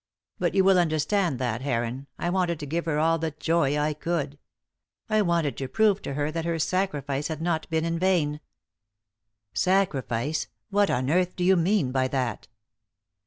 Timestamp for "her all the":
2.85-3.29